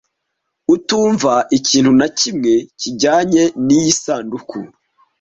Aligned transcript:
utumva 0.75 1.31
ikintu 1.57 1.91
na 1.99 2.07
kimwe 2.19 2.53
kijyanye 2.79 3.43
n'iyi 3.65 3.91
sanduku 4.01 4.57